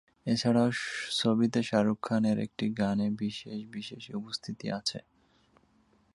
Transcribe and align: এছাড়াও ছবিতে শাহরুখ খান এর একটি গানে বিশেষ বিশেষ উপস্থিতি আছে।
এছাড়াও 0.25 0.69
ছবিতে 1.19 1.59
শাহরুখ 1.63 1.99
খান 2.03 2.23
এর 2.25 2.37
একটি 2.39 2.65
গানে 2.79 3.07
বিশেষ 3.21 3.59
বিশেষ 3.71 4.03
উপস্থিতি 4.19 4.67
আছে। 4.79 4.99